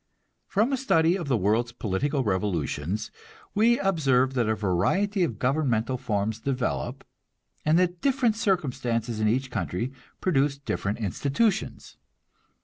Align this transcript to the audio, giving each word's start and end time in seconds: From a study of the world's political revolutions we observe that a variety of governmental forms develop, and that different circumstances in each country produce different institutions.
From 0.47 0.73
a 0.73 0.77
study 0.77 1.15
of 1.15 1.27
the 1.27 1.37
world's 1.37 1.71
political 1.73 2.23
revolutions 2.23 3.11
we 3.53 3.77
observe 3.77 4.33
that 4.33 4.49
a 4.49 4.55
variety 4.55 5.21
of 5.21 5.37
governmental 5.37 5.95
forms 5.95 6.39
develop, 6.39 7.03
and 7.63 7.77
that 7.77 8.01
different 8.01 8.35
circumstances 8.35 9.19
in 9.19 9.27
each 9.27 9.51
country 9.51 9.91
produce 10.19 10.57
different 10.57 10.97
institutions. 10.97 11.97